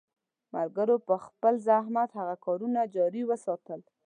[0.53, 3.79] ملګرو په خپل مزاحمت هغه کارونه جاري وساتل.